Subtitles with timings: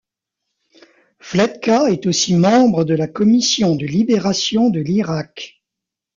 [1.19, 5.61] Fletka est aussi membre de la commission de libération de l'Irak.